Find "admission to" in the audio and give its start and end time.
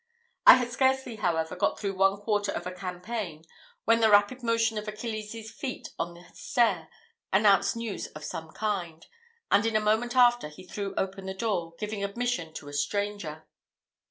12.03-12.67